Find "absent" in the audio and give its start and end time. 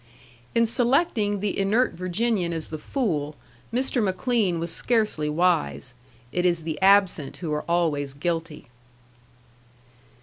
6.81-7.37